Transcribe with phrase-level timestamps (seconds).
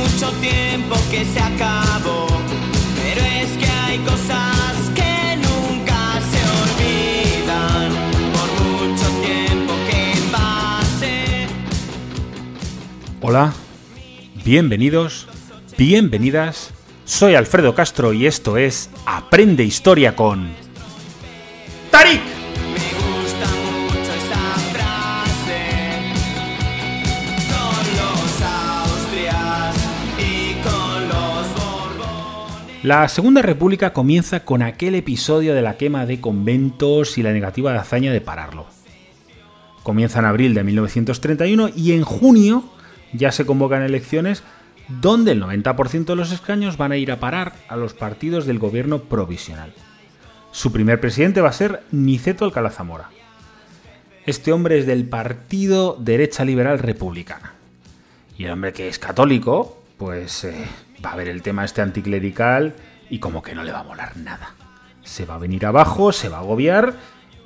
[0.00, 2.26] mucho tiempo que se acabó,
[2.96, 7.92] pero es que hay cosas que nunca se olvidan,
[8.32, 11.46] por mucho tiempo que pase.
[13.20, 13.52] Hola,
[14.44, 15.28] bienvenidos,
[15.76, 16.70] bienvenidas.
[17.04, 20.48] Soy Alfredo Castro y esto es Aprende Historia con
[21.90, 22.39] Tarik.
[32.82, 37.72] La Segunda República comienza con aquel episodio de la quema de conventos y la negativa
[37.72, 38.64] de hazaña de pararlo.
[39.82, 42.64] Comienza en abril de 1931 y en junio
[43.12, 44.44] ya se convocan elecciones
[44.88, 48.58] donde el 90% de los escaños van a ir a parar a los partidos del
[48.58, 49.74] gobierno provisional.
[50.50, 53.10] Su primer presidente va a ser Niceto Alcalá Zamora.
[54.24, 57.52] Este hombre es del Partido Derecha Liberal Republicana.
[58.38, 60.64] Y el hombre que es católico, pues eh,
[61.04, 62.74] va a ver el tema este anticlerical
[63.10, 64.54] y como que no le va a molar nada.
[65.02, 66.94] Se va a venir abajo, se va a agobiar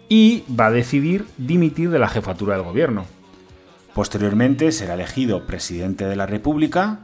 [0.09, 3.07] y va a decidir dimitir de la jefatura del gobierno.
[3.93, 7.01] Posteriormente será elegido presidente de la República,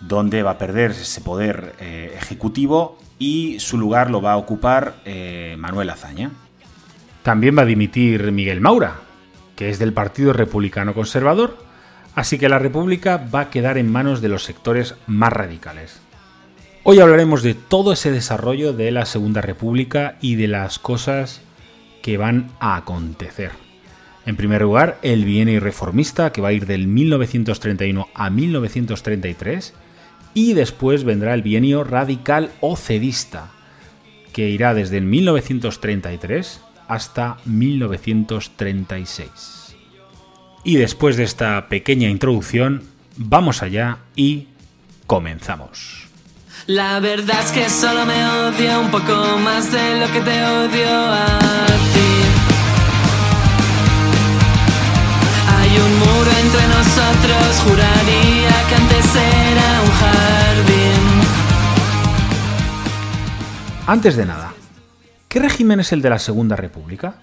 [0.00, 5.00] donde va a perder ese poder eh, ejecutivo y su lugar lo va a ocupar
[5.04, 6.30] eh, Manuel Azaña.
[7.24, 9.00] También va a dimitir Miguel Maura,
[9.56, 11.67] que es del Partido Republicano Conservador,
[12.18, 16.00] así que la República va a quedar en manos de los sectores más radicales.
[16.82, 21.42] Hoy hablaremos de todo ese desarrollo de la Segunda República y de las cosas
[22.02, 23.52] que van a acontecer.
[24.26, 29.74] En primer lugar, el bienio reformista, que va a ir del 1931 a 1933,
[30.34, 33.52] y después vendrá el bienio radical o cedista,
[34.32, 39.57] que irá desde el 1933 hasta 1936.
[40.64, 42.82] Y después de esta pequeña introducción,
[43.16, 44.48] vamos allá y
[45.06, 46.08] comenzamos.
[46.66, 50.90] La verdad es que solo me odio un poco más de lo que te odio
[50.90, 52.10] a ti.
[55.56, 61.18] Hay un muro entre nosotros, juraría que antes era un jardín.
[63.86, 64.52] Antes de nada,
[65.28, 67.14] ¿qué régimen es el de la Segunda República?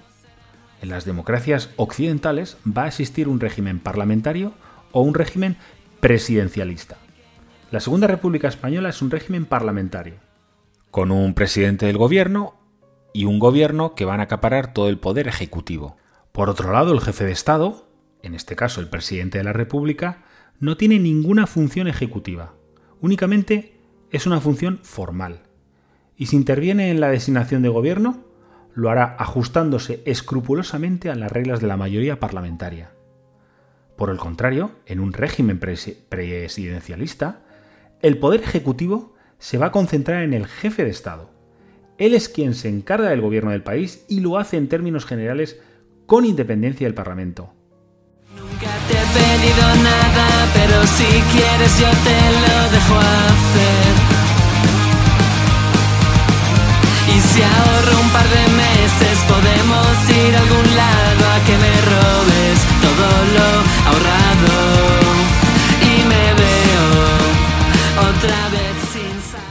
[0.81, 4.53] En las democracias occidentales va a existir un régimen parlamentario
[4.91, 5.57] o un régimen
[5.99, 6.97] presidencialista.
[7.71, 10.15] La Segunda República Española es un régimen parlamentario,
[10.91, 12.55] con un presidente del gobierno
[13.13, 15.97] y un gobierno que van a acaparar todo el poder ejecutivo.
[16.31, 17.89] Por otro lado, el jefe de Estado,
[18.21, 20.23] en este caso el presidente de la República,
[20.59, 22.53] no tiene ninguna función ejecutiva,
[23.01, 23.79] únicamente
[24.11, 25.41] es una función formal.
[26.17, 28.23] Y si interviene en la designación de gobierno,
[28.75, 32.91] lo hará ajustándose escrupulosamente a las reglas de la mayoría parlamentaria.
[33.95, 37.39] Por el contrario, en un régimen presi- presidencialista,
[38.01, 41.31] el poder ejecutivo se va a concentrar en el jefe de Estado.
[41.97, 45.57] Él es quien se encarga del gobierno del país y lo hace en términos generales
[46.05, 47.53] con independencia del Parlamento.
[48.35, 53.93] Nunca te he pedido nada, pero si quieres yo te lo dejo hacer.
[57.15, 58.64] Y si ahorro un par de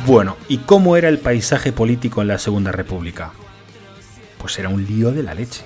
[0.07, 3.33] Bueno, ¿y cómo era el paisaje político en la Segunda República?
[4.39, 5.65] Pues era un lío de la leche.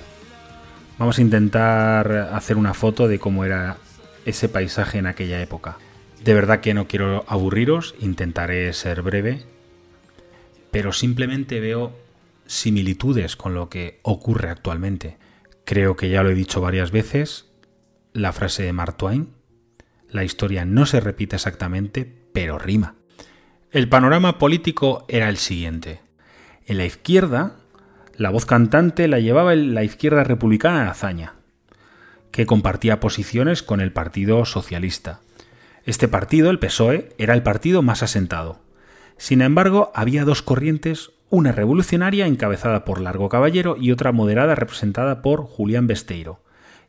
[0.97, 3.77] Vamos a intentar hacer una foto de cómo era
[4.25, 5.77] ese paisaje en aquella época.
[6.23, 9.43] De verdad que no quiero aburriros, intentaré ser breve,
[10.71, 11.91] pero simplemente veo
[12.49, 15.17] similitudes con lo que ocurre actualmente.
[15.65, 17.51] Creo que ya lo he dicho varias veces,
[18.11, 19.29] la frase de Mark Twain,
[20.09, 22.95] la historia no se repite exactamente, pero rima.
[23.71, 26.01] El panorama político era el siguiente.
[26.65, 27.57] En la izquierda,
[28.15, 31.35] la voz cantante la llevaba la izquierda republicana de Azaña,
[32.31, 35.21] que compartía posiciones con el Partido Socialista.
[35.83, 38.59] Este partido, el PSOE, era el partido más asentado.
[39.17, 45.21] Sin embargo, había dos corrientes, una revolucionaria encabezada por Largo Caballero y otra moderada representada
[45.21, 46.41] por Julián Besteiro.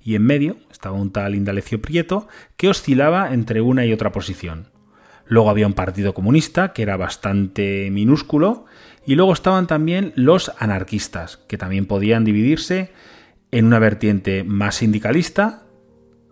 [0.03, 2.27] Y en medio estaba un tal Indalecio Prieto
[2.57, 4.69] que oscilaba entre una y otra posición.
[5.27, 8.65] Luego había un partido comunista que era bastante minúsculo
[9.07, 12.93] y luego estaban también los anarquistas, que también podían dividirse
[13.51, 15.63] en una vertiente más sindicalista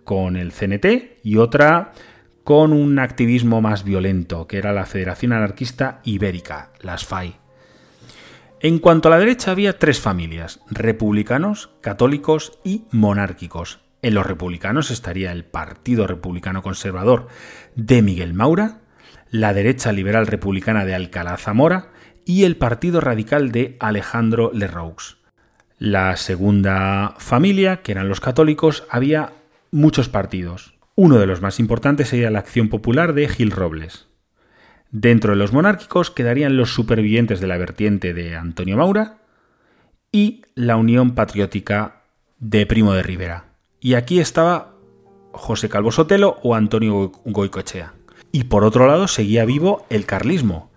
[0.05, 1.93] con el CNT y otra
[2.43, 7.48] con un activismo más violento, que era la Federación Anarquista Ibérica, las FAI.
[8.61, 13.79] En cuanto a la derecha había tres familias, republicanos, católicos y monárquicos.
[14.03, 17.29] En los republicanos estaría el Partido Republicano Conservador
[17.77, 18.81] de Miguel Maura,
[19.31, 21.93] la derecha liberal republicana de Alcalá Zamora
[22.25, 25.19] y el Partido Radical de Alejandro Lerroux.
[25.79, 29.35] La segunda familia, que eran los católicos, había
[29.71, 30.75] muchos partidos.
[30.97, 34.08] Uno de los más importantes sería la Acción Popular de Gil Robles.
[34.91, 39.19] Dentro de los monárquicos quedarían los supervivientes de la vertiente de Antonio Maura
[40.11, 42.03] y la Unión Patriótica
[42.39, 43.53] de Primo de Rivera.
[43.81, 44.75] Y aquí estaba
[45.33, 47.93] José Calvo Sotelo o Antonio Goicochea.
[48.33, 50.71] Y por otro lado seguía vivo el carlismo,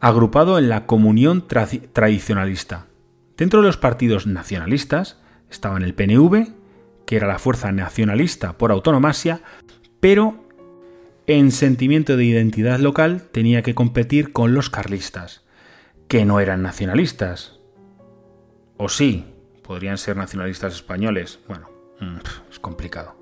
[0.00, 2.86] agrupado en la Comunión Tradicionalista.
[3.36, 5.20] Dentro de los partidos nacionalistas
[5.50, 6.54] estaban el PNV,
[7.06, 9.42] que era la fuerza nacionalista por autonomasia,
[10.00, 10.45] pero
[11.26, 15.44] en sentimiento de identidad local tenía que competir con los carlistas,
[16.08, 17.58] que no eran nacionalistas.
[18.76, 19.26] O sí,
[19.62, 21.40] podrían ser nacionalistas españoles.
[21.48, 21.68] Bueno,
[22.00, 22.18] mm,
[22.50, 23.16] es complicado.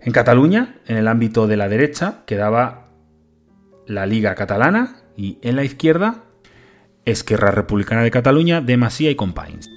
[0.00, 2.88] En Cataluña, en el ámbito de la derecha, quedaba
[3.86, 6.24] la Liga Catalana y en la izquierda,
[7.04, 9.71] Esquerra Republicana de Cataluña de Masía y Companys.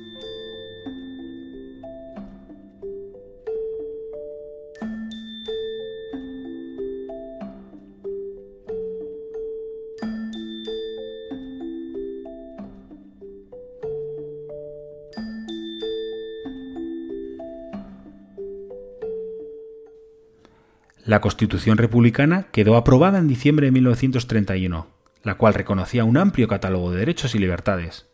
[21.05, 24.87] La Constitución republicana quedó aprobada en diciembre de 1931,
[25.21, 28.07] la cual reconocía un amplio catálogo de derechos y libertades.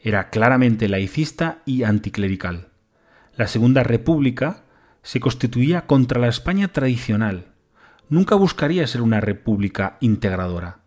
[0.00, 2.70] Era claramente laicista y anticlerical.
[3.36, 4.64] La Segunda República
[5.04, 7.52] se constituía contra la España tradicional.
[8.08, 10.80] Nunca buscaría ser una república integradora.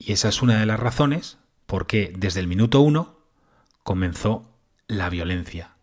[0.00, 3.20] Y esa es una de las razones por qué desde el minuto uno
[3.84, 4.58] comenzó
[4.88, 5.76] la violencia.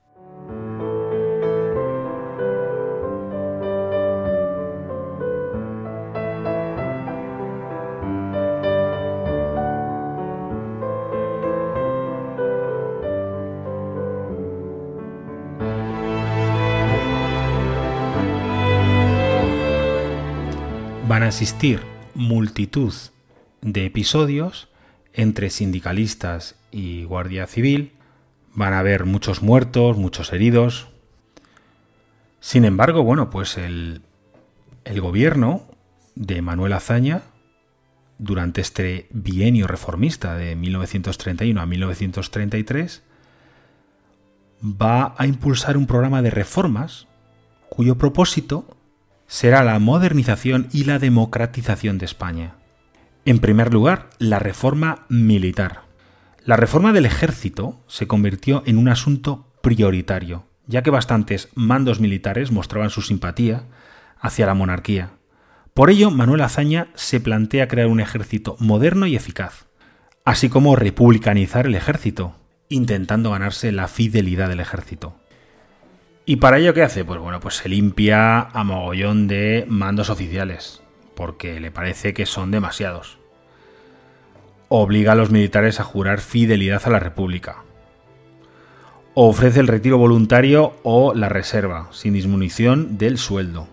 [21.19, 21.81] Van a existir
[22.15, 22.93] multitud
[23.61, 24.69] de episodios
[25.11, 27.91] entre sindicalistas y Guardia Civil.
[28.55, 30.87] Van a haber muchos muertos, muchos heridos.
[32.39, 34.01] Sin embargo, bueno, pues el,
[34.85, 35.65] el gobierno
[36.15, 37.23] de Manuel Azaña,
[38.17, 43.03] durante este bienio reformista de 1931 a 1933,
[44.63, 47.09] va a impulsar un programa de reformas
[47.67, 48.78] cuyo propósito
[49.29, 52.55] será la modernización y la democratización de España.
[53.25, 55.83] En primer lugar, la reforma militar.
[56.45, 62.51] La reforma del ejército se convirtió en un asunto prioritario, ya que bastantes mandos militares
[62.51, 63.65] mostraban su simpatía
[64.19, 65.11] hacia la monarquía.
[65.75, 69.67] Por ello, Manuel Azaña se plantea crear un ejército moderno y eficaz,
[70.25, 72.35] así como republicanizar el ejército,
[72.67, 75.15] intentando ganarse la fidelidad del ejército.
[76.29, 77.03] ¿Y para ello qué hace?
[77.03, 80.83] Pues bueno, pues se limpia a mogollón de mandos oficiales,
[81.15, 83.17] porque le parece que son demasiados.
[84.67, 87.63] Obliga a los militares a jurar fidelidad a la República.
[89.15, 93.67] Ofrece el retiro voluntario o la reserva, sin disminución del sueldo,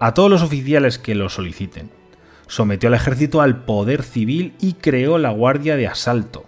[0.00, 1.90] a todos los oficiales que lo soliciten.
[2.46, 6.46] Sometió al ejército al poder civil y creó la Guardia de Asalto.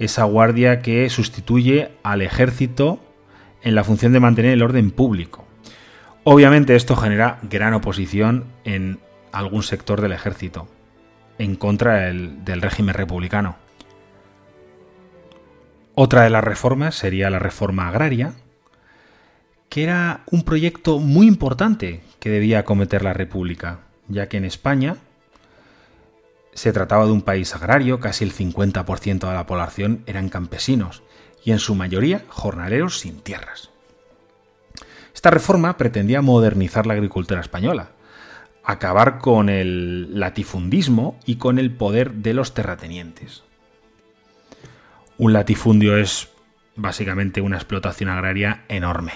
[0.00, 2.98] Esa guardia que sustituye al ejército
[3.62, 5.46] en la función de mantener el orden público.
[6.24, 9.00] Obviamente esto genera gran oposición en
[9.32, 10.68] algún sector del ejército,
[11.38, 13.56] en contra del, régimen republicano.
[15.94, 18.34] Otra de las reformas sería la reforma agraria,
[19.68, 24.96] que era un proyecto muy importante que debía acometer la República, ya que en España
[26.52, 31.02] se trataba de un país agrario, casi el 50% de la población eran campesinos,
[31.44, 33.70] y en su mayoría jornaleros sin tierras.
[35.14, 37.90] Esta reforma pretendía modernizar la agricultura española,
[38.64, 43.42] acabar con el latifundismo y con el poder de los terratenientes.
[45.18, 46.30] Un latifundio es
[46.76, 49.12] básicamente una explotación agraria enorme.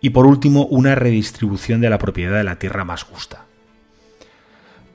[0.00, 3.46] Y por último, una redistribución de la propiedad de la tierra más justa.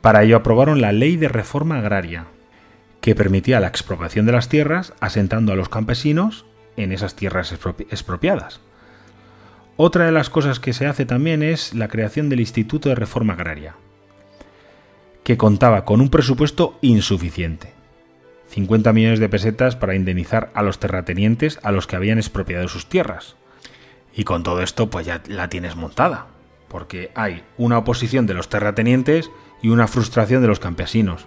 [0.01, 2.27] Para ello aprobaron la Ley de Reforma Agraria,
[3.07, 6.45] que permitía la expropiación de las tierras asentando a los campesinos
[6.75, 8.59] en esas tierras expropiadas.
[9.77, 13.31] Otra de las cosas que se hace también es la creación del Instituto de Reforma
[13.31, 13.75] Agraria,
[15.23, 17.71] que contaba con un presupuesto insuficiente.
[18.49, 22.89] 50 millones de pesetas para indemnizar a los terratenientes a los que habían expropiado sus
[22.89, 23.37] tierras.
[24.13, 26.27] Y con todo esto, pues ya la tienes montada,
[26.67, 31.25] porque hay una oposición de los terratenientes y una frustración de los campesinos,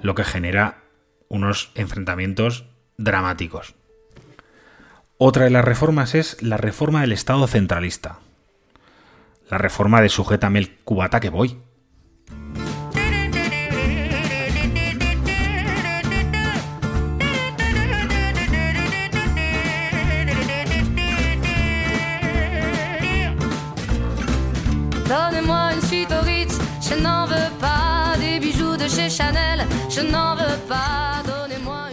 [0.00, 0.87] lo que genera
[1.28, 2.64] unos enfrentamientos
[2.96, 3.74] dramáticos.
[5.16, 8.20] Otra de las reformas es la reforma del Estado centralista.
[9.50, 11.58] La reforma de sujétame el cubata que voy.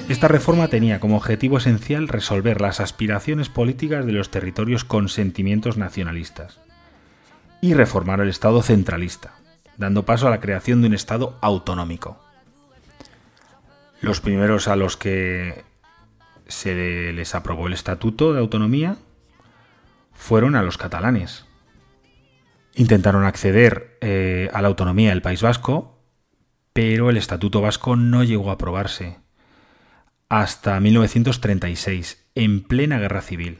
[0.07, 5.77] Esta reforma tenía como objetivo esencial resolver las aspiraciones políticas de los territorios con sentimientos
[5.77, 6.59] nacionalistas
[7.59, 9.33] y reformar el Estado centralista,
[9.77, 12.23] dando paso a la creación de un Estado autonómico.
[13.99, 15.63] Los primeros a los que
[16.47, 18.97] se les aprobó el Estatuto de Autonomía
[20.13, 21.45] fueron a los catalanes.
[22.75, 25.94] Intentaron acceder eh, a la autonomía del País Vasco,
[26.75, 29.15] pero el Estatuto Vasco no llegó a aprobarse
[30.27, 33.59] hasta 1936, en plena guerra civil,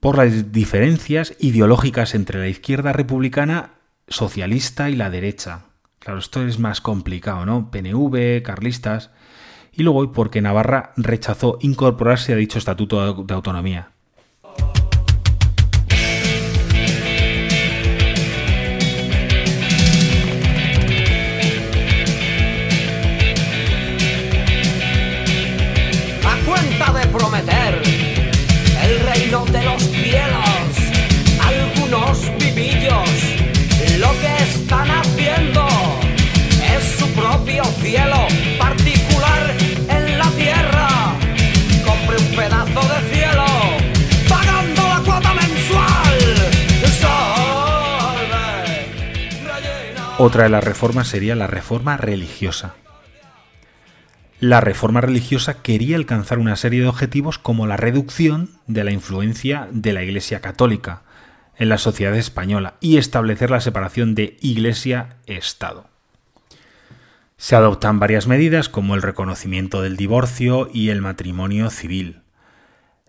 [0.00, 3.74] por las diferencias ideológicas entre la izquierda republicana
[4.08, 5.66] socialista y la derecha.
[5.98, 7.70] Claro, esto es más complicado, ¿no?
[7.70, 9.10] PNV, carlistas.
[9.70, 13.95] Y luego porque Navarra rechazó incorporarse a dicho estatuto de autonomía.
[50.18, 52.74] Otra de las reformas sería la reforma religiosa.
[54.40, 59.68] La reforma religiosa quería alcanzar una serie de objetivos como la reducción de la influencia
[59.72, 61.02] de la Iglesia católica
[61.58, 65.90] en la sociedad española y establecer la separación de Iglesia-Estado.
[67.36, 72.22] Se adoptan varias medidas como el reconocimiento del divorcio y el matrimonio civil,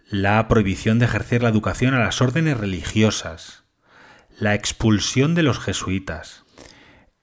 [0.10, 3.64] la prohibición de ejercer la educación a las órdenes religiosas,
[4.38, 6.44] la expulsión de los jesuitas,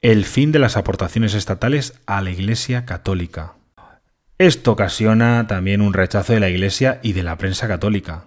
[0.04, 3.54] el fin de las aportaciones estatales a la Iglesia católica.
[4.36, 8.24] Esto ocasiona también un rechazo de la Iglesia y de la prensa católica.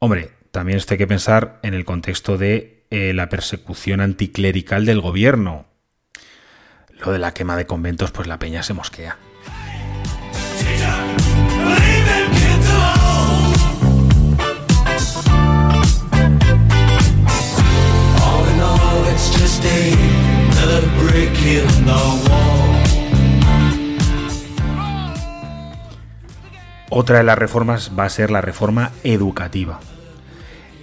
[0.00, 5.00] Hombre, también esto hay que pensar en el contexto de eh, la persecución anticlerical del
[5.00, 5.66] gobierno.
[6.98, 9.16] Lo de la quema de conventos, pues la peña se mosquea.
[26.96, 29.80] Otra de las reformas va a ser la reforma educativa.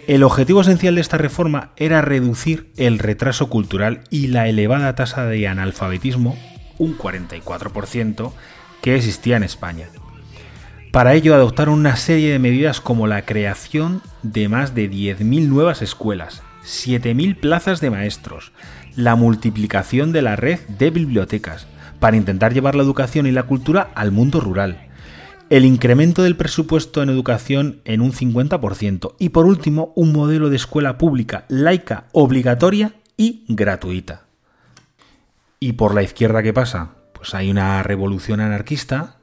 [0.07, 5.25] El objetivo esencial de esta reforma era reducir el retraso cultural y la elevada tasa
[5.25, 6.37] de analfabetismo,
[6.77, 8.33] un 44%,
[8.81, 9.87] que existía en España.
[10.91, 15.81] Para ello adoptaron una serie de medidas como la creación de más de 10.000 nuevas
[15.81, 18.51] escuelas, 7.000 plazas de maestros,
[18.97, 21.67] la multiplicación de la red de bibliotecas,
[22.01, 24.90] para intentar llevar la educación y la cultura al mundo rural,
[25.51, 30.55] el incremento del presupuesto en educación en un 50% y por último un modelo de
[30.55, 34.27] escuela pública laica, obligatoria y gratuita.
[35.59, 36.91] ¿Y por la izquierda qué pasa?
[37.11, 39.17] Pues hay una revolución anarquista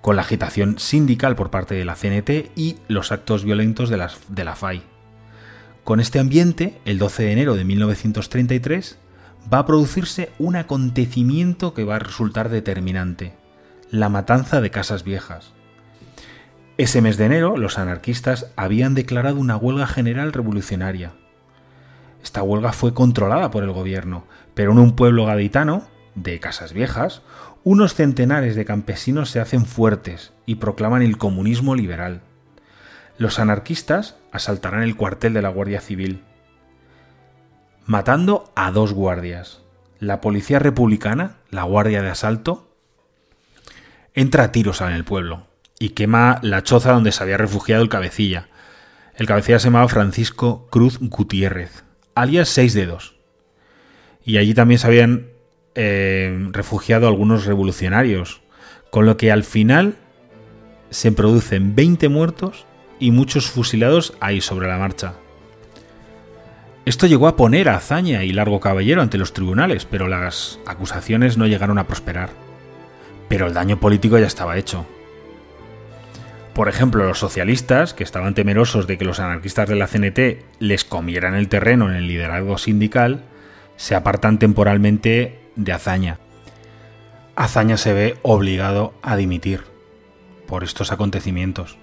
[0.00, 4.56] con la agitación sindical por parte de la CNT y los actos violentos de, la
[4.56, 4.82] FAI.
[5.84, 8.98] Con este ambiente, el 12 de enero de 1933,
[9.52, 13.38] va a producirse un acontecimiento que va a resultar determinante,
[13.90, 15.52] la matanza de casas viejas.
[16.76, 21.12] Ese mes de enero, los anarquistas habían declarado una huelga general revolucionaria.
[22.22, 27.22] Esta huelga fue controlada por el gobierno, pero en un pueblo gaditano, de casas viejas,
[27.64, 32.22] unos centenares de campesinos se hacen fuertes y proclaman el comunismo liberal.
[33.18, 36.22] Los anarquistas asaltarán el cuartel de la Guardia Civil,
[37.86, 39.62] matando a dos guardias.
[39.98, 42.69] La policía republicana, la guardia de asalto,
[44.14, 45.46] entra a tiros en el pueblo
[45.78, 48.48] y quema la choza donde se había refugiado el cabecilla.
[49.14, 53.16] El cabecilla se llamaba Francisco Cruz Gutiérrez, alias Seis Dedos.
[54.24, 55.28] Y allí también se habían
[55.74, 58.42] eh, refugiado algunos revolucionarios,
[58.90, 59.96] con lo que al final
[60.90, 62.66] se producen 20 muertos
[62.98, 65.14] y muchos fusilados ahí sobre la marcha.
[66.84, 71.36] Esto llegó a poner a Azaña y Largo Caballero ante los tribunales, pero las acusaciones
[71.38, 72.49] no llegaron a prosperar.
[73.30, 74.84] Pero el daño político ya estaba hecho.
[76.52, 80.84] Por ejemplo, los socialistas, que estaban temerosos de que los anarquistas de la CNT les
[80.84, 83.22] comieran el terreno en el liderazgo sindical,
[83.76, 86.18] se apartan temporalmente de Azaña.
[87.36, 89.62] Azaña se ve obligado a dimitir
[90.48, 91.78] por estos acontecimientos.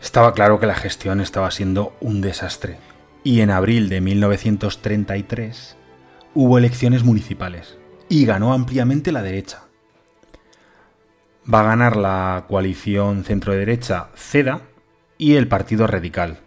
[0.00, 2.78] Estaba claro que la gestión estaba siendo un desastre.
[3.24, 5.76] Y en abril de 1933
[6.34, 9.64] hubo elecciones municipales y ganó ampliamente la derecha.
[11.52, 14.62] Va a ganar la coalición centro-derecha CEDA
[15.18, 16.40] y el Partido Radical.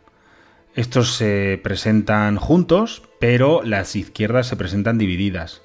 [0.74, 5.62] Estos se presentan juntos, pero las izquierdas se presentan divididas,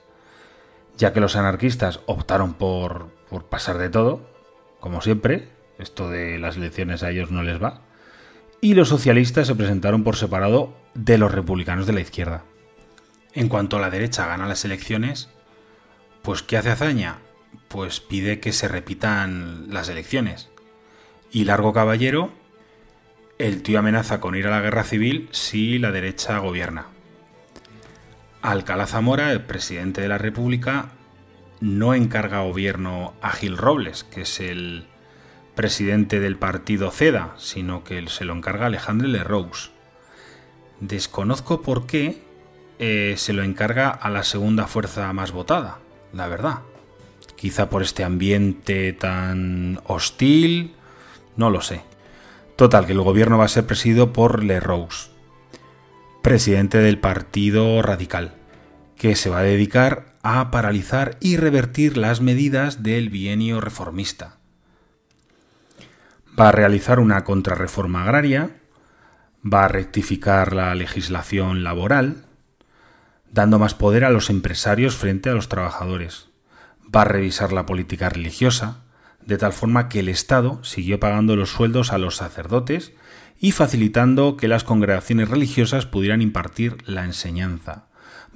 [0.99, 4.29] ya que los anarquistas optaron por, por pasar de todo,
[4.81, 5.49] como siempre,
[5.79, 7.81] esto de las elecciones a ellos no les va,
[8.61, 12.45] y los socialistas se presentaron por separado de los republicanos de la izquierda.
[13.33, 15.31] En cuanto a la derecha gana las elecciones,
[16.21, 17.19] pues ¿qué hace hazaña?
[17.69, 20.51] Pues pide que se repitan las elecciones.
[21.31, 22.33] Y Largo Caballero,
[23.39, 26.87] el tío amenaza con ir a la guerra civil si la derecha gobierna.
[28.43, 30.91] Alcalá Zamora, el presidente de la República,
[31.61, 34.87] no encarga gobierno a Gil Robles, que es el
[35.55, 39.71] presidente del partido CEDA, sino que se lo encarga Alejandro Lerroux.
[40.81, 42.23] Desconozco por qué
[42.79, 45.79] eh, se lo encarga a la segunda fuerza más votada,
[46.13, 46.63] la verdad.
[47.43, 50.77] Quizá por este ambiente tan hostil,
[51.37, 51.83] no lo sé.
[52.55, 55.11] Total, que el gobierno va a ser presidido por Lerroux,
[56.23, 58.35] presidente del Partido Radical,
[58.97, 64.37] que se va a dedicar a paralizar y revertir las medidas del bienio reformista
[66.39, 68.51] va a realizar una contrarreforma agraria,
[69.45, 72.25] va a rectificar la legislación laboral,
[73.31, 76.32] dando más poder a los empresarios frente a los trabajadores.
[76.95, 78.83] Va a revisar la política religiosa,
[79.25, 82.93] de tal forma que el Estado siguió pagando los sueldos a los sacerdotes
[83.39, 87.87] y facilitando que las congregaciones religiosas pudieran impartir la enseñanza.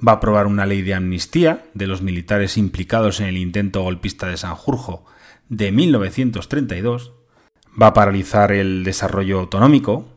[0.05, 4.27] Va a aprobar una ley de amnistía de los militares implicados en el intento golpista
[4.27, 5.05] de Sanjurjo
[5.49, 7.13] de 1932
[7.79, 10.07] va a paralizar el desarrollo autonómico.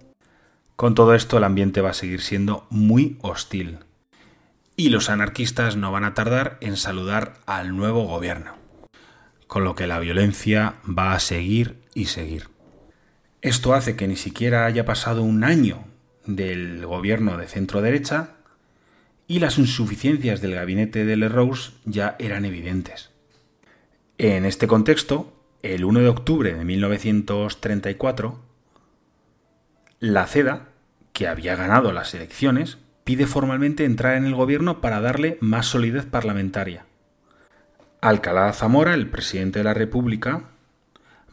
[0.76, 3.78] Con todo esto el ambiente va a seguir siendo muy hostil.
[4.80, 8.54] Y los anarquistas no van a tardar en saludar al nuevo gobierno.
[9.46, 12.48] Con lo que la violencia va a seguir y seguir.
[13.42, 15.84] Esto hace que ni siquiera haya pasado un año
[16.24, 18.36] del gobierno de centro derecha
[19.26, 23.10] y las insuficiencias del gabinete de Lerroux ya eran evidentes.
[24.16, 28.42] En este contexto, el 1 de octubre de 1934,
[29.98, 30.68] la CEDA,
[31.12, 36.06] que había ganado las elecciones, pide formalmente entrar en el gobierno para darle más solidez
[36.06, 36.86] parlamentaria.
[38.00, 40.44] Alcalá Zamora, el presidente de la República,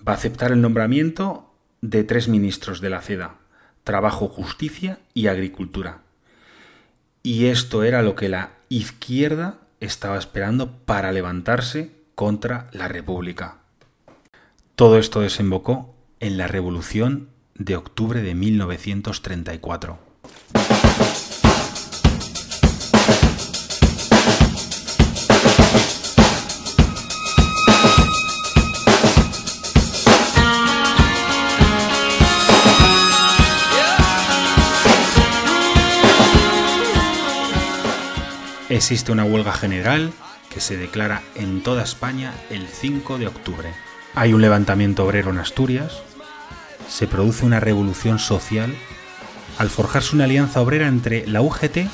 [0.07, 3.35] va a aceptar el nombramiento de tres ministros de la CEDA,
[3.83, 6.01] Trabajo, Justicia y Agricultura.
[7.23, 13.59] Y esto era lo que la izquierda estaba esperando para levantarse contra la República.
[14.75, 20.06] Todo esto desembocó en la Revolución de octubre de 1934.
[38.77, 40.13] Existe una huelga general
[40.53, 43.73] que se declara en toda España el 5 de octubre.
[44.13, 46.03] Hay un levantamiento obrero en Asturias,
[46.87, 48.75] se produce una revolución social
[49.57, 51.89] al forjarse una alianza obrera entre la UGT,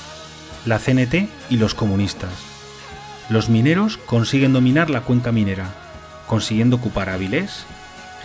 [0.66, 2.34] la CNT y los comunistas.
[3.30, 5.74] Los mineros consiguen dominar la cuenca minera,
[6.28, 7.64] consiguiendo ocupar Avilés,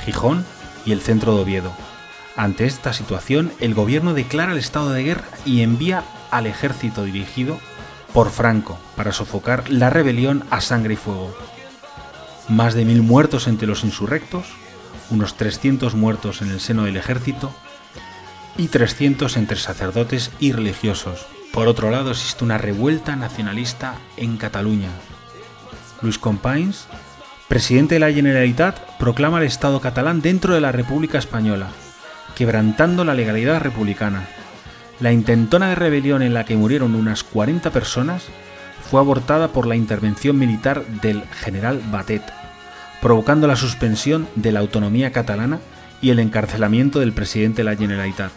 [0.04, 0.44] Gijón
[0.84, 1.72] y el centro de Oviedo.
[2.34, 7.60] Ante esta situación, el gobierno declara el estado de guerra y envía al ejército dirigido
[8.18, 11.32] por Franco para sofocar la rebelión a sangre y fuego
[12.48, 14.44] más de mil muertos entre los insurrectos,
[15.08, 17.54] unos 300 muertos en el seno del ejército
[18.56, 21.26] y 300 entre sacerdotes y religiosos.
[21.52, 24.90] Por otro lado, existe una revuelta nacionalista en Cataluña.
[26.02, 26.86] Luis Companys,
[27.46, 31.68] presidente de la Generalitat, proclama el Estado catalán dentro de la República Española,
[32.34, 34.26] quebrantando la legalidad republicana.
[35.00, 38.24] La intentona de rebelión en la que murieron unas 40 personas
[38.90, 42.22] fue abortada por la intervención militar del general Batet,
[43.00, 45.60] provocando la suspensión de la autonomía catalana
[46.00, 48.32] y el encarcelamiento del presidente de la Generalitat.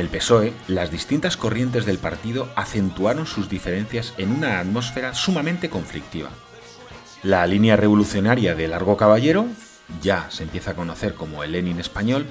[0.00, 6.30] El PSOE, las distintas corrientes del partido acentuaron sus diferencias en una atmósfera sumamente conflictiva.
[7.22, 9.46] La línea revolucionaria de Largo Caballero,
[10.02, 12.26] ya se empieza a conocer como el Lenin español,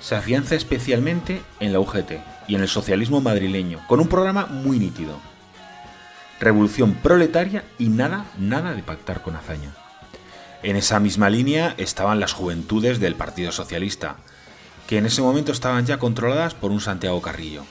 [0.00, 2.12] se afianza especialmente en la UGT
[2.48, 5.18] y en el socialismo madrileño, con un programa muy nítido.
[6.40, 9.72] Revolución proletaria y nada, nada de pactar con hazaña.
[10.62, 14.16] En esa misma línea estaban las juventudes del Partido Socialista,
[14.88, 17.62] que en ese momento estaban ya controladas por un Santiago Carrillo.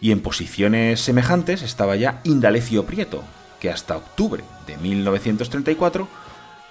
[0.00, 3.22] Y en posiciones semejantes estaba ya Indalecio Prieto,
[3.60, 6.08] que hasta octubre de 1934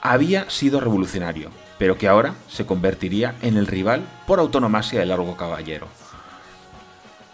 [0.02, 5.38] había sido revolucionario, pero que ahora se convertiría en el rival por autonomasia de Largo
[5.38, 5.88] Caballero.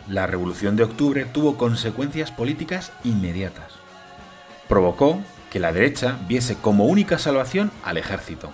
[0.10, 3.74] La Revolución de Octubre tuvo consecuencias políticas inmediatas.
[4.68, 8.52] Provocó que la derecha viese como única salvación al ejército,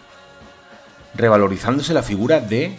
[1.15, 2.78] revalorizándose la figura de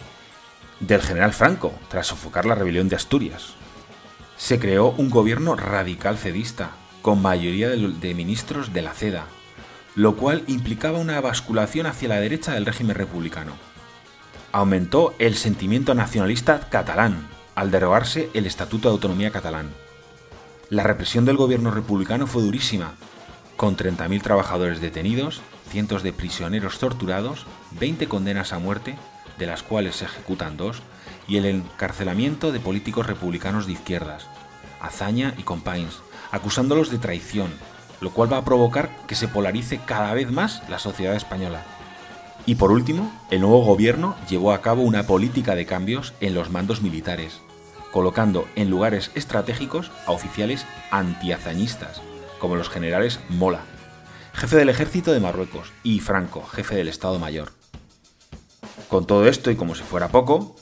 [0.79, 3.53] del general Franco tras sofocar la rebelión de Asturias.
[4.37, 9.25] Se creó un gobierno radical cedista, con mayoría de, ministros de la CEDA,
[9.95, 13.53] lo cual implicaba una basculación hacia la derecha del régimen republicano.
[14.51, 19.69] Aumentó el sentimiento nacionalista catalán al derogarse el Estatuto de Autonomía catalán.
[20.69, 22.93] La represión del gobierno republicano fue durísima,
[23.55, 27.45] con 30.000 trabajadores detenidos, cientos de prisioneros torturados,
[27.79, 28.95] 20 condenas a muerte,
[29.37, 30.81] de las cuales se ejecutan dos,
[31.27, 34.27] y el encarcelamiento de políticos republicanos de izquierdas,
[34.79, 35.99] Azaña y Companys,
[36.31, 37.51] acusándolos de traición,
[38.01, 41.63] lo cual va a provocar que se polarice cada vez más la sociedad española.
[42.45, 46.49] Y por último, el nuevo gobierno llevó a cabo una política de cambios en los
[46.49, 47.41] mandos militares,
[47.91, 52.01] colocando en lugares estratégicos a oficiales antiazañistas,
[52.39, 53.61] como los generales Mola,
[54.33, 57.56] jefe del ejército de Marruecos, y Franco, jefe del Estado Mayor.
[58.89, 60.55] Con todo esto, y como si fuera poco,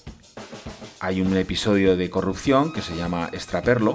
[1.00, 3.94] hay un episodio de corrupción que se llama Extraperlo,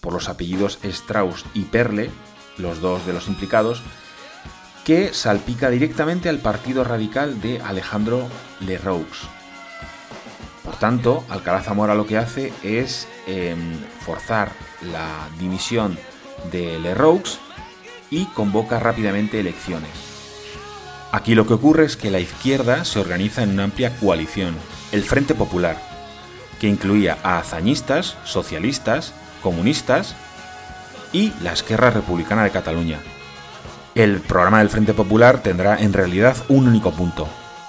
[0.00, 2.10] por los apellidos Strauss y Perle,
[2.58, 3.82] los dos de los implicados,
[4.84, 8.28] que salpica directamente al partido radical de Alejandro
[8.60, 9.06] Lerroux.
[10.62, 13.56] Por tanto, Alcalá Zamora lo que hace es eh,
[14.00, 14.52] forzar
[14.92, 15.98] la dimisión
[16.52, 17.38] de Lerroux
[18.10, 20.03] y convoca rápidamente elecciones.
[21.14, 24.56] Aquí lo que ocurre es que la izquierda se organiza en una amplia coalición,
[24.90, 25.80] el Frente Popular,
[26.58, 30.16] que incluía a hazañistas, socialistas, comunistas
[31.12, 32.98] y la Esquerra Republicana de Cataluña.
[33.94, 37.28] El programa del Frente Popular tendrá en realidad un único punto,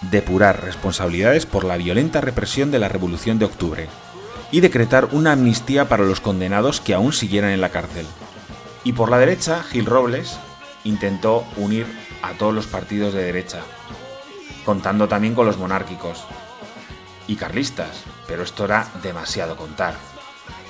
[0.10, 3.88] depurar responsabilidades por la violenta represión de la Revolución de Octubre
[4.50, 8.08] y decretar una amnistía para los condenados que aún siguieran en la cárcel.
[8.84, 10.40] Y por la derecha, Gil Robles
[10.86, 11.86] intentó unir
[12.22, 13.60] a todos los partidos de derecha,
[14.64, 16.24] contando también con los monárquicos
[17.28, 19.96] y carlistas, pero esto era demasiado contar.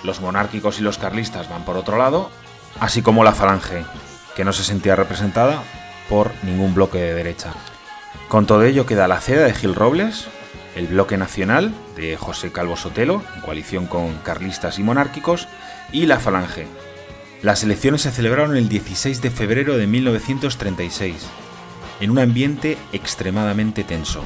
[0.04, 2.32] Los monárquicos y los carlistas van por otro lado,
[2.80, 3.86] así como la falange,
[4.36, 5.62] que no se sentía representada
[6.10, 7.54] por ningún bloque de derecha.
[8.28, 10.28] Con todo ello queda la CEDA de Gil Robles,
[10.75, 15.47] el bloque nacional de José Calvo Sotelo, en coalición con carlistas y monárquicos,
[15.91, 16.67] y la falange.
[17.45, 21.27] Las elecciones se celebraron el 16 de febrero de 1936,
[21.99, 24.23] en un ambiente extremadamente tenso.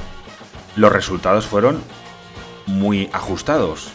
[0.77, 1.82] Los resultados fueron
[2.65, 3.91] muy ajustados.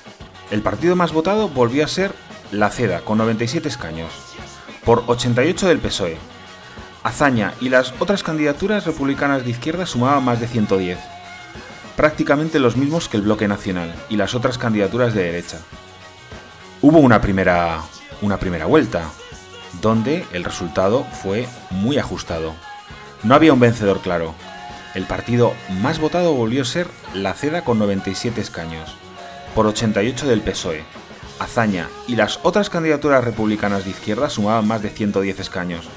[0.50, 2.12] El partido más votado volvió a ser
[2.52, 4.12] la CEDA, con 97 escaños,
[4.84, 6.18] por 88 del PSOE.
[7.02, 10.98] Azaña y las otras candidaturas republicanas de izquierda sumaban más de 110,
[11.96, 15.60] prácticamente los mismos que el bloque nacional y las otras candidaturas de derecha.
[16.82, 17.80] Hubo una primera,
[18.24, 19.10] una primera vuelta,
[19.80, 22.54] donde el resultado fue muy ajustado.
[23.22, 24.34] No había un vencedor claro.
[24.94, 28.96] El partido más votado volvió a ser la CEDA con 97 escaños,
[29.54, 30.84] por 88 del PSOE.
[31.38, 35.88] Azaña y las otras candidaturas republicanas de izquierda sumaban más de 110 escaños,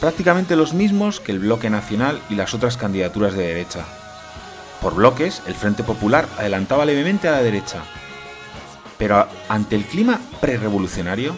[0.00, 3.84] prácticamente los mismos que el bloque nacional y las otras candidaturas de derecha.
[4.82, 7.82] Por bloques, el Frente Popular adelantaba levemente a la derecha.
[8.98, 11.34] Pero ante el clima prerevolucionario,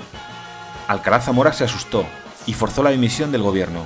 [0.88, 2.04] Alcalá Zamora se asustó
[2.46, 3.84] y forzó la dimisión del gobierno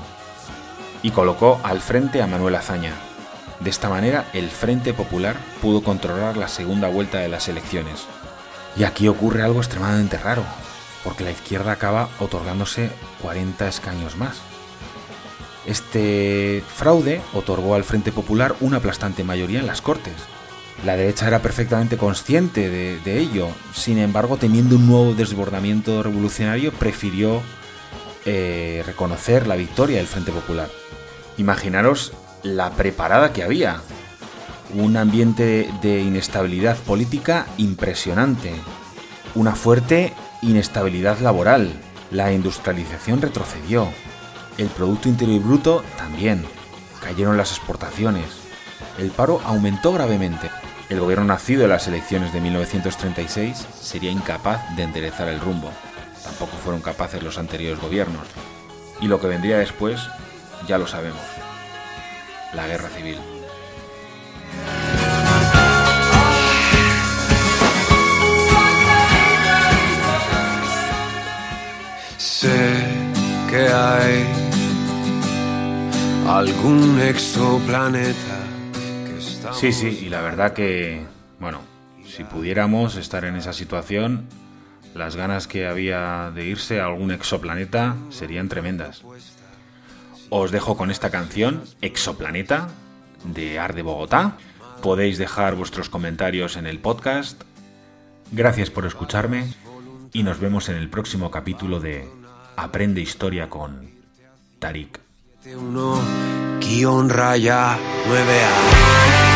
[1.02, 2.92] y colocó al frente a Manuel Azaña.
[3.60, 8.06] De esta manera, el Frente Popular pudo controlar la segunda vuelta de las elecciones.
[8.76, 10.44] Y aquí ocurre algo extremadamente raro,
[11.04, 12.90] porque la izquierda acaba otorgándose
[13.22, 14.38] 40 escaños más.
[15.66, 20.14] Este fraude otorgó al Frente Popular una aplastante mayoría en las Cortes,
[20.84, 27.42] La derecha era perfectamente consciente de, ello, sin embargo, teniendo un nuevo desbordamiento revolucionario, prefirió
[28.24, 30.68] eh, reconocer la victoria del Frente Popular.
[31.36, 32.12] Imaginaros
[32.44, 33.80] la preparada que había.
[34.74, 38.52] Un ambiente de inestabilidad política impresionante.
[39.34, 40.12] Una fuerte
[40.42, 41.72] inestabilidad laboral.
[42.12, 43.88] La industrialización retrocedió.
[44.58, 46.44] El Producto Interior Bruto también.
[47.02, 48.26] Cayeron las exportaciones.
[48.98, 50.50] El paro aumentó gravemente.
[50.88, 55.70] El gobierno nacido en las elecciones de 1936 sería incapaz de enderezar el rumbo.
[56.24, 58.26] Tampoco fueron capaces los anteriores gobiernos.
[59.02, 60.00] Y lo que vendría después,
[60.66, 61.20] ya lo sabemos.
[62.54, 63.18] La guerra civil.
[72.16, 72.82] Sé
[73.50, 74.26] que hay
[76.26, 78.37] algún exoplaneta.
[79.52, 81.04] Sí, sí, y la verdad que,
[81.40, 81.60] bueno,
[82.06, 84.26] si pudiéramos estar en esa situación,
[84.94, 89.02] las ganas que había de irse a algún exoplaneta serían tremendas.
[90.30, 92.68] Os dejo con esta canción, Exoplaneta,
[93.24, 94.36] de Ar de Bogotá.
[94.82, 97.42] Podéis dejar vuestros comentarios en el podcast.
[98.30, 99.52] Gracias por escucharme
[100.12, 102.08] y nos vemos en el próximo capítulo de
[102.56, 103.90] Aprende Historia con
[104.58, 105.00] Tarik.
[105.46, 106.28] 1
[106.60, 109.27] guion raya 9A.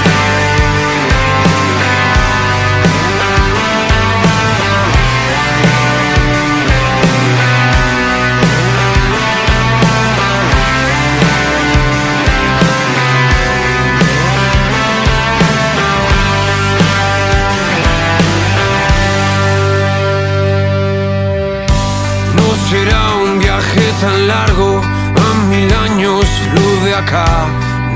[24.03, 24.81] Tan largo,
[25.27, 27.25] a mil años luz de acá.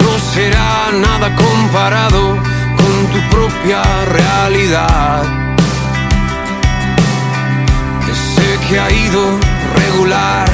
[0.05, 2.23] No será nada comparado
[2.81, 3.83] con tu propia
[4.19, 5.23] realidad.
[8.05, 9.23] Que sé que ha ido
[9.83, 10.49] regular.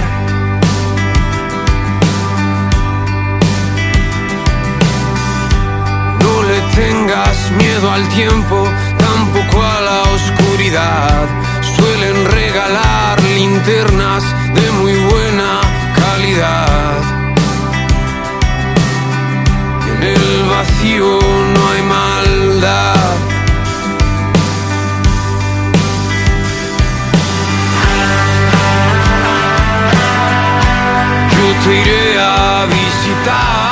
[6.24, 8.56] No le tengas miedo al tiempo,
[9.06, 11.24] tampoco a la oscuridad.
[11.76, 15.60] Suelen regalar linternas de muy buena
[15.94, 16.98] calidad.
[19.90, 21.18] En el vacío
[21.54, 23.16] no hay maldad.
[31.30, 33.71] Yo te iré a visitar.